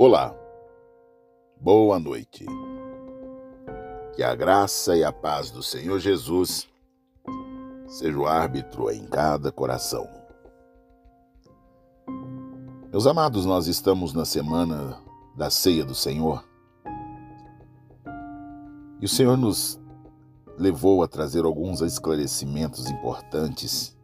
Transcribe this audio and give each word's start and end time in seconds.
Olá, 0.00 0.32
boa 1.60 1.98
noite. 1.98 2.46
Que 4.14 4.22
a 4.22 4.32
graça 4.32 4.96
e 4.96 5.02
a 5.02 5.10
paz 5.10 5.50
do 5.50 5.60
Senhor 5.60 5.98
Jesus 5.98 6.68
seja 7.88 8.16
o 8.16 8.24
árbitro 8.24 8.92
em 8.92 9.04
cada 9.06 9.50
coração. 9.50 10.08
Meus 12.92 13.08
amados, 13.08 13.44
nós 13.44 13.66
estamos 13.66 14.12
na 14.14 14.24
semana 14.24 15.02
da 15.36 15.50
ceia 15.50 15.84
do 15.84 15.96
Senhor. 15.96 16.44
E 19.00 19.04
o 19.04 19.08
Senhor 19.08 19.36
nos 19.36 19.80
levou 20.56 21.02
a 21.02 21.08
trazer 21.08 21.44
alguns 21.44 21.80
esclarecimentos 21.80 22.88
importantes 22.88 23.98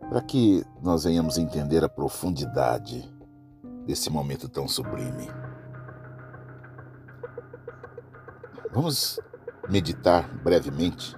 para 0.00 0.20
que 0.22 0.66
nós 0.82 1.04
venhamos 1.04 1.38
entender 1.38 1.84
a 1.84 1.88
profundidade 1.88 3.13
desse 3.86 4.10
momento 4.10 4.48
tão 4.48 4.66
sublime. 4.66 5.30
Vamos 8.72 9.20
meditar 9.68 10.28
brevemente 10.42 11.16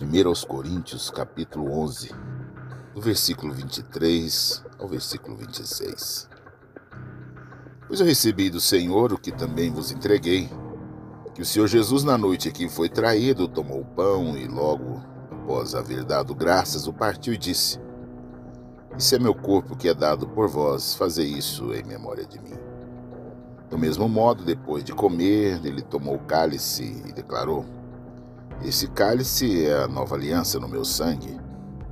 em 0.00 0.04
1 0.04 0.46
Coríntios, 0.46 1.10
capítulo 1.10 1.70
11, 1.70 2.10
do 2.94 3.00
versículo 3.00 3.52
23 3.52 4.64
ao 4.78 4.88
versículo 4.88 5.36
26. 5.36 6.28
Pois 7.86 8.00
eu 8.00 8.06
recebi 8.06 8.50
do 8.50 8.60
Senhor 8.60 9.12
o 9.12 9.18
que 9.18 9.30
também 9.30 9.70
vos 9.70 9.90
entreguei, 9.90 10.50
que 11.34 11.42
o 11.42 11.46
Senhor 11.46 11.66
Jesus, 11.66 12.04
na 12.04 12.18
noite 12.18 12.48
em 12.48 12.52
que 12.52 12.68
foi 12.68 12.88
traído, 12.88 13.48
tomou 13.48 13.80
o 13.80 13.84
pão 13.84 14.36
e 14.36 14.46
logo 14.46 15.02
após 15.30 15.74
haver 15.74 16.04
dado 16.04 16.34
graças, 16.34 16.86
o 16.86 16.92
partiu 16.92 17.34
e 17.34 17.38
disse: 17.38 17.78
isso 18.98 19.14
é 19.14 19.18
meu 19.18 19.34
corpo 19.34 19.76
que 19.76 19.88
é 19.88 19.94
dado 19.94 20.28
por 20.28 20.48
vós, 20.48 20.94
fazei 20.94 21.26
isso 21.26 21.72
em 21.72 21.82
memória 21.82 22.26
de 22.26 22.38
mim. 22.40 22.56
Do 23.70 23.78
mesmo 23.78 24.06
modo, 24.06 24.44
depois 24.44 24.84
de 24.84 24.92
comer, 24.92 25.64
ele 25.64 25.80
tomou 25.80 26.16
o 26.16 26.24
cálice 26.26 27.02
e 27.06 27.12
declarou: 27.12 27.64
Esse 28.62 28.86
cálice 28.88 29.64
é 29.64 29.84
a 29.84 29.88
nova 29.88 30.14
aliança 30.14 30.60
no 30.60 30.68
meu 30.68 30.84
sangue. 30.84 31.40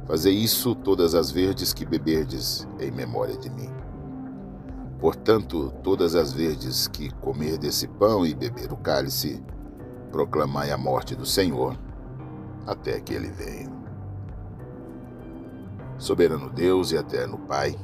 Fazei 0.07 0.35
isso 0.35 0.75
todas 0.75 1.15
as 1.15 1.31
vezes 1.31 1.73
que 1.73 1.87
beberdes 1.87 2.69
em 2.79 2.91
memória 2.91 3.37
de 3.37 3.49
mim. 3.49 3.71
Portanto, 4.99 5.73
todas 5.83 6.15
as 6.15 6.35
vezes 6.35 6.87
que 6.87 7.11
comer 7.15 7.57
desse 7.57 7.89
pão 7.89 8.27
e 8.27 8.35
beber 8.35 8.71
o 8.73 8.77
cálice, 8.77 9.43
proclamai 10.13 10.71
a 10.71 10.77
morte 10.77 11.15
do 11.15 11.25
Senhor, 11.25 11.79
até 12.67 13.01
que 13.01 13.15
ele 13.15 13.29
venha. 13.29 13.80
Soberano 16.01 16.49
Deus 16.49 16.93
e 16.93 16.97
eterno 16.97 17.37
Pai, 17.41 17.79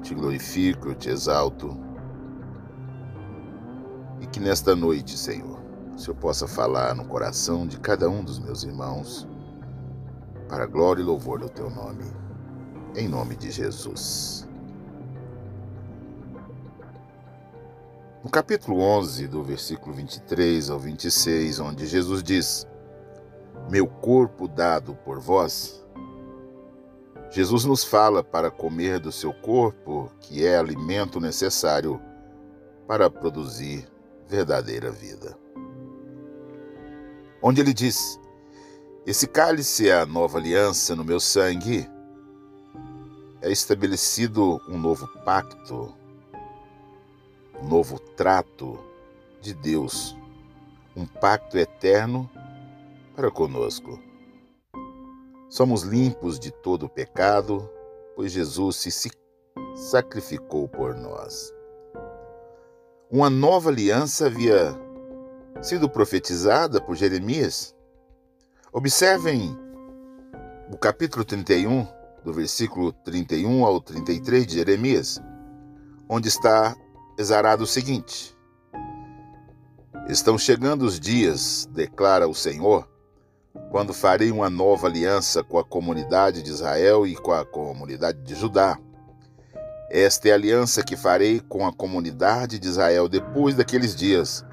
te 0.00 0.14
glorifico, 0.14 0.94
te 0.94 1.10
exalto. 1.10 1.76
E 4.22 4.26
que 4.26 4.40
nesta 4.40 4.74
noite, 4.74 5.18
Senhor, 5.18 5.60
o 5.94 5.98
Senhor 5.98 6.16
possa 6.16 6.48
falar 6.48 6.94
no 6.94 7.04
coração 7.04 7.66
de 7.66 7.78
cada 7.78 8.08
um 8.08 8.24
dos 8.24 8.38
meus 8.38 8.64
irmãos, 8.64 9.28
para 10.48 10.64
a 10.64 10.66
glória 10.66 11.02
e 11.02 11.04
louvor 11.04 11.40
do 11.40 11.50
teu 11.50 11.68
nome. 11.68 12.04
Em 12.94 13.06
nome 13.06 13.36
de 13.36 13.50
Jesus. 13.50 14.48
No 18.24 18.30
capítulo 18.30 18.80
11, 18.80 19.28
do 19.28 19.42
versículo 19.42 19.94
23 19.94 20.70
ao 20.70 20.78
26, 20.78 21.60
onde 21.60 21.86
Jesus 21.86 22.22
diz: 22.22 22.66
Meu 23.70 23.86
corpo 23.86 24.48
dado 24.48 24.94
por 25.04 25.20
vós 25.20 25.85
Jesus 27.30 27.64
nos 27.64 27.84
fala 27.84 28.22
para 28.22 28.50
comer 28.50 28.98
do 28.98 29.12
seu 29.12 29.32
corpo, 29.32 30.10
que 30.20 30.46
é 30.46 30.56
alimento 30.56 31.20
necessário 31.20 32.00
para 32.86 33.10
produzir 33.10 33.86
verdadeira 34.28 34.90
vida. 34.90 35.36
Onde 37.42 37.60
ele 37.60 37.74
diz: 37.74 38.18
Esse 39.06 39.26
cálice 39.26 39.88
é 39.88 40.00
a 40.00 40.06
nova 40.06 40.38
aliança 40.38 40.94
no 40.96 41.04
meu 41.04 41.20
sangue, 41.20 41.88
é 43.42 43.50
estabelecido 43.50 44.60
um 44.68 44.78
novo 44.78 45.06
pacto, 45.24 45.94
um 47.60 47.68
novo 47.68 47.98
trato 47.98 48.78
de 49.40 49.52
Deus, 49.52 50.16
um 50.96 51.04
pacto 51.06 51.58
eterno 51.58 52.28
para 53.14 53.30
conosco. 53.30 54.05
Somos 55.48 55.82
limpos 55.82 56.40
de 56.40 56.50
todo 56.50 56.88
pecado, 56.88 57.70
pois 58.16 58.32
Jesus 58.32 58.76
se 58.76 59.10
sacrificou 59.76 60.68
por 60.68 60.94
nós. 60.94 61.54
Uma 63.08 63.30
nova 63.30 63.70
aliança 63.70 64.26
havia 64.26 64.74
sido 65.62 65.88
profetizada 65.88 66.80
por 66.80 66.96
Jeremias. 66.96 67.74
Observem 68.72 69.56
o 70.72 70.76
capítulo 70.76 71.24
31, 71.24 71.86
do 72.24 72.32
versículo 72.32 72.92
31 72.92 73.64
ao 73.64 73.80
33 73.80 74.46
de 74.46 74.54
Jeremias, 74.54 75.20
onde 76.08 76.26
está 76.26 76.74
exarado 77.16 77.62
o 77.62 77.66
seguinte: 77.68 78.36
Estão 80.08 80.36
chegando 80.36 80.82
os 80.82 80.98
dias, 80.98 81.68
declara 81.72 82.26
o 82.26 82.34
Senhor, 82.34 82.88
quando 83.70 83.92
farei 83.92 84.30
uma 84.30 84.48
nova 84.48 84.86
aliança 84.86 85.42
com 85.42 85.58
a 85.58 85.64
comunidade 85.64 86.42
de 86.42 86.50
Israel 86.50 87.06
e 87.06 87.14
com 87.14 87.32
a 87.32 87.44
comunidade 87.44 88.22
de 88.22 88.34
Judá. 88.34 88.78
Esta 89.90 90.28
é 90.28 90.32
a 90.32 90.34
aliança 90.34 90.82
que 90.82 90.96
farei 90.96 91.40
com 91.40 91.66
a 91.66 91.72
comunidade 91.72 92.58
de 92.58 92.68
Israel 92.68 93.08
depois 93.08 93.54
daqueles 93.54 93.94
dias, 93.94 94.44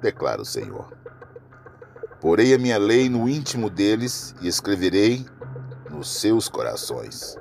declara 0.00 0.42
o 0.42 0.44
Senhor. 0.46 0.92
Porei 2.20 2.54
a 2.54 2.58
minha 2.58 2.78
lei 2.78 3.08
no 3.08 3.28
íntimo 3.28 3.68
deles 3.68 4.34
e 4.40 4.48
escreverei 4.48 5.24
nos 5.90 6.08
seus 6.20 6.48
corações. 6.48 7.36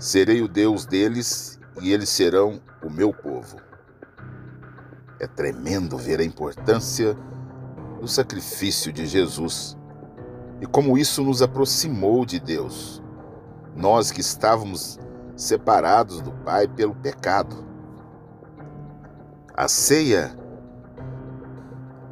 Serei 0.00 0.42
o 0.42 0.48
Deus 0.48 0.86
deles 0.86 1.58
e 1.80 1.92
eles 1.92 2.08
serão 2.08 2.60
o 2.82 2.90
meu 2.90 3.12
povo. 3.12 3.56
É 5.20 5.26
tremendo 5.26 5.96
ver 5.96 6.20
a 6.20 6.24
importância 6.24 7.16
do 8.00 8.06
sacrifício 8.06 8.92
de 8.92 9.06
Jesus 9.06 9.76
e 10.60 10.66
como 10.66 10.98
isso 10.98 11.22
nos 11.22 11.42
aproximou 11.42 12.24
de 12.24 12.40
Deus. 12.40 13.02
Nós 13.76 14.10
que 14.10 14.20
estávamos 14.20 14.98
separados 15.36 16.20
do 16.20 16.32
Pai 16.32 16.66
pelo 16.66 16.94
pecado. 16.94 17.64
A 19.54 19.68
ceia 19.68 20.36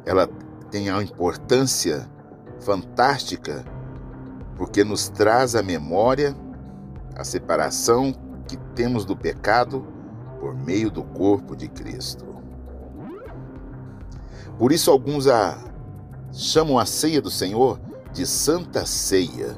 ela 0.05 0.29
tem 0.71 0.89
uma 0.89 1.03
importância 1.03 2.09
fantástica 2.61 3.65
porque 4.55 4.83
nos 4.83 5.09
traz 5.09 5.55
a 5.55 5.61
memória 5.61 6.35
a 7.15 7.23
separação 7.23 8.13
que 8.47 8.57
temos 8.75 9.03
do 9.03 9.15
pecado 9.15 9.85
por 10.39 10.55
meio 10.55 10.89
do 10.89 11.03
corpo 11.03 11.55
de 11.55 11.67
Cristo. 11.67 12.25
Por 14.57 14.71
isso 14.71 14.89
alguns 14.89 15.27
a 15.27 15.57
chamam 16.31 16.77
a 16.77 16.85
ceia 16.85 17.21
do 17.21 17.31
Senhor 17.31 17.79
de 18.17 18.25
Santa 18.25 18.83
Ceia. 18.83 19.55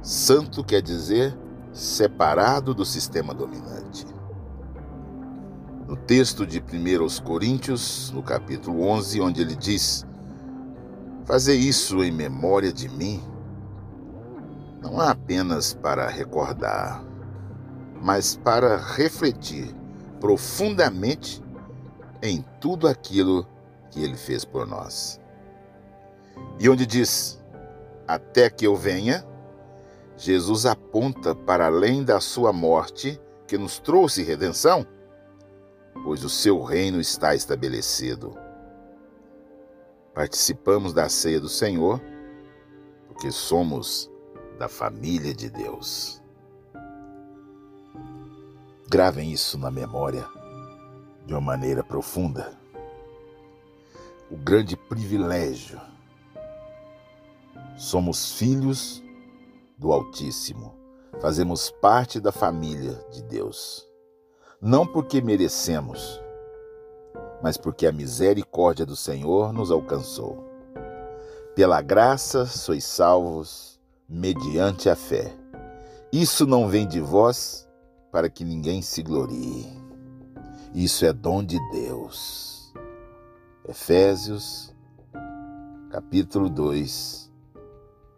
Santo 0.00 0.62
quer 0.62 0.80
dizer 0.80 1.36
separado 1.72 2.72
do 2.72 2.84
sistema 2.84 3.34
dominante. 3.34 4.06
No 5.88 5.96
texto 5.96 6.46
de 6.46 6.60
1 6.60 7.24
Coríntios, 7.24 8.12
no 8.12 8.22
capítulo 8.22 8.86
11, 8.86 9.20
onde 9.20 9.40
ele 9.40 9.56
diz: 9.56 10.06
Fazer 11.24 11.56
isso 11.56 12.04
em 12.04 12.12
memória 12.12 12.72
de 12.72 12.88
mim, 12.88 13.20
não 14.80 15.02
é 15.02 15.08
apenas 15.08 15.74
para 15.74 16.06
recordar, 16.06 17.02
mas 18.00 18.36
para 18.36 18.76
refletir 18.76 19.74
profundamente 20.20 21.42
em 22.22 22.44
tudo 22.60 22.86
aquilo 22.86 23.44
que 23.90 24.04
ele 24.04 24.16
fez 24.16 24.44
por 24.44 24.68
nós. 24.68 25.20
E 26.60 26.68
onde 26.68 26.86
diz: 26.86 27.35
até 28.06 28.48
que 28.48 28.66
eu 28.66 28.76
venha, 28.76 29.26
Jesus 30.16 30.64
aponta 30.64 31.34
para 31.34 31.66
além 31.66 32.02
da 32.02 32.20
sua 32.20 32.52
morte, 32.52 33.20
que 33.46 33.58
nos 33.58 33.78
trouxe 33.78 34.22
redenção, 34.22 34.86
pois 36.04 36.24
o 36.24 36.30
seu 36.30 36.62
reino 36.62 37.00
está 37.00 37.34
estabelecido. 37.34 38.36
Participamos 40.14 40.92
da 40.92 41.08
ceia 41.08 41.38
do 41.38 41.48
Senhor, 41.48 42.00
porque 43.08 43.30
somos 43.30 44.10
da 44.58 44.68
família 44.68 45.34
de 45.34 45.50
Deus. 45.50 46.22
Gravem 48.88 49.32
isso 49.32 49.58
na 49.58 49.70
memória 49.70 50.26
de 51.26 51.34
uma 51.34 51.40
maneira 51.40 51.82
profunda. 51.82 52.56
O 54.30 54.36
grande 54.36 54.76
privilégio 54.76 55.80
Somos 57.76 58.32
filhos 58.32 59.04
do 59.76 59.92
Altíssimo. 59.92 60.74
Fazemos 61.20 61.70
parte 61.70 62.18
da 62.18 62.32
família 62.32 62.94
de 63.10 63.22
Deus. 63.22 63.86
não 64.60 64.86
porque 64.86 65.20
merecemos, 65.20 66.18
mas 67.42 67.58
porque 67.58 67.86
a 67.86 67.92
misericórdia 67.92 68.86
do 68.86 68.96
Senhor 68.96 69.52
nos 69.52 69.70
alcançou. 69.70 70.42
Pela 71.54 71.82
graça 71.82 72.46
sois 72.46 72.82
salvos 72.84 73.78
mediante 74.08 74.88
a 74.88 74.96
fé. 74.96 75.36
Isso 76.10 76.46
não 76.46 76.68
vem 76.68 76.88
de 76.88 77.00
vós 77.00 77.68
para 78.10 78.30
que 78.30 78.42
ninguém 78.42 78.80
se 78.80 79.02
glorie. 79.02 79.66
Isso 80.74 81.04
é 81.04 81.12
dom 81.12 81.44
de 81.44 81.58
Deus. 81.70 82.72
Efésios, 83.68 84.74
capítulo 85.90 86.48
2, 86.48 87.25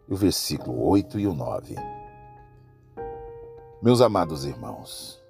o 0.09 0.15
versículo 0.15 0.87
8 0.87 1.19
e 1.19 1.27
o 1.27 1.33
9. 1.35 1.75
Meus 3.81 4.01
amados 4.01 4.43
irmãos, 4.43 5.21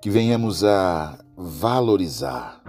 que 0.00 0.08
venhamos 0.08 0.64
a 0.64 1.18
valorizar 1.36 2.62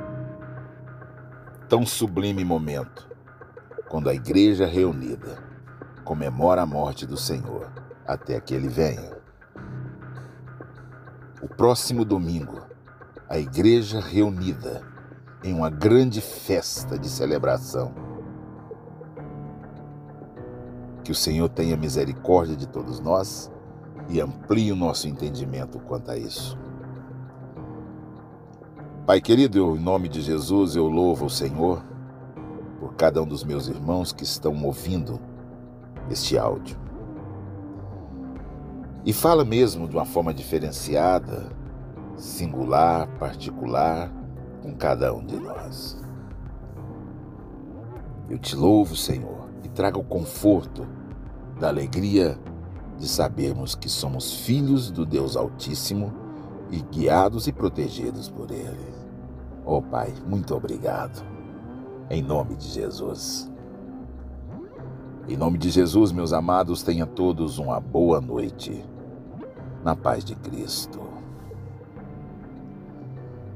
tão 1.69 1.85
sublime 1.85 2.43
momento 2.43 3.07
quando 3.87 4.09
a 4.09 4.13
igreja 4.13 4.65
reunida 4.65 5.41
comemora 6.03 6.63
a 6.63 6.65
morte 6.65 7.05
do 7.05 7.15
Senhor 7.15 7.71
até 8.05 8.41
que 8.41 8.53
ele 8.53 8.67
venha. 8.67 9.17
O 11.41 11.47
próximo 11.47 12.03
domingo, 12.03 12.61
a 13.29 13.37
igreja 13.37 14.01
reunida 14.01 14.81
em 15.43 15.53
uma 15.53 15.69
grande 15.69 16.19
festa 16.19 16.99
de 16.99 17.07
celebração. 17.07 18.06
Que 21.07 21.11
o 21.13 21.15
Senhor 21.15 21.47
tenha 21.47 21.77
misericórdia 21.77 22.53
de 22.53 22.67
todos 22.67 22.99
nós 22.99 23.49
e 24.09 24.19
amplie 24.19 24.73
o 24.73 24.75
nosso 24.75 25.07
entendimento 25.07 25.79
quanto 25.79 26.11
a 26.11 26.17
isso. 26.17 26.59
Pai 29.05 29.21
querido, 29.21 29.57
eu, 29.57 29.77
em 29.77 29.79
nome 29.79 30.09
de 30.09 30.21
Jesus, 30.21 30.75
eu 30.75 30.85
louvo 30.85 31.27
o 31.27 31.29
Senhor 31.29 31.81
por 32.77 32.93
cada 32.95 33.23
um 33.23 33.25
dos 33.25 33.45
meus 33.45 33.69
irmãos 33.69 34.11
que 34.11 34.25
estão 34.25 34.61
ouvindo 34.65 35.17
este 36.09 36.37
áudio. 36.37 36.77
E 39.05 39.13
fala 39.13 39.45
mesmo 39.45 39.87
de 39.87 39.95
uma 39.95 40.03
forma 40.03 40.33
diferenciada, 40.33 41.49
singular, 42.17 43.07
particular, 43.17 44.11
com 44.61 44.75
cada 44.75 45.13
um 45.13 45.25
de 45.25 45.37
nós. 45.37 46.03
Eu 48.29 48.37
te 48.37 48.57
louvo, 48.57 48.93
Senhor, 48.93 49.47
e 49.63 49.69
trago 49.69 50.01
o 50.01 50.03
conforto 50.03 50.96
da 51.59 51.69
alegria 51.69 52.37
de 52.97 53.07
sabermos 53.07 53.75
que 53.75 53.89
somos 53.89 54.33
filhos 54.33 54.89
do 54.89 55.05
Deus 55.05 55.35
Altíssimo 55.35 56.13
e 56.71 56.81
guiados 56.81 57.47
e 57.47 57.51
protegidos 57.51 58.29
por 58.29 58.51
Ele. 58.51 58.93
Oh 59.65 59.81
Pai, 59.81 60.13
muito 60.25 60.55
obrigado. 60.55 61.23
Em 62.09 62.21
nome 62.21 62.55
de 62.55 62.67
Jesus. 62.67 63.51
Em 65.27 65.35
nome 65.35 65.57
de 65.57 65.69
Jesus, 65.69 66.11
meus 66.11 66.31
amados, 66.31 66.83
tenha 66.83 67.05
todos 67.05 67.57
uma 67.57 67.79
boa 67.79 68.21
noite. 68.21 68.83
Na 69.83 69.95
paz 69.95 70.23
de 70.23 70.35
Cristo. 70.35 71.01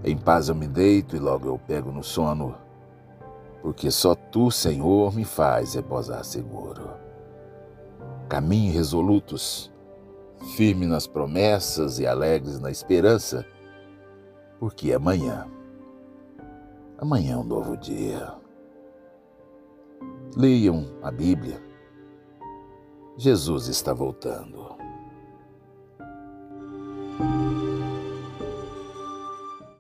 Em 0.04 0.18
paz 0.18 0.50
eu 0.50 0.56
me 0.56 0.68
deito 0.68 1.16
e 1.16 1.20
logo 1.20 1.48
eu 1.48 1.60
pego 1.60 1.92
no 1.92 2.04
sono, 2.04 2.56
porque 3.62 3.92
só 3.92 4.16
tu, 4.16 4.50
Senhor, 4.50 5.14
me 5.14 5.24
faz 5.24 5.76
reposar 5.76 6.26
seguro. 6.26 6.90
Caminhe 8.32 8.72
resolutos, 8.72 9.70
firmes 10.56 10.88
nas 10.88 11.06
promessas 11.06 12.00
e 12.00 12.08
alegres 12.08 12.62
na 12.62 12.72
esperança, 12.72 13.46
porque 14.58 14.94
amanhã, 14.94 15.46
amanhã 16.98 17.34
é 17.34 17.38
um 17.38 17.44
novo 17.44 17.76
dia. 17.76 18.34
Leiam 20.38 20.86
a 21.04 21.12
Bíblia. 21.12 21.62
Jesus 23.18 23.68
está 23.68 23.94
voltando. 23.94 24.78